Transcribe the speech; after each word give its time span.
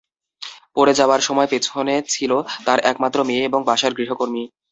পড়ে 0.75 0.93
যাওয়ার 0.99 1.21
সময় 1.21 1.49
পেছনে 1.51 1.95
ছিল 2.09 2.31
তাঁর 2.65 2.79
একমাত্র 2.91 3.17
মেয়ে 3.29 3.47
এবং 3.49 3.59
বাসার 3.69 3.91
গৃহকর্মী। 3.97 4.43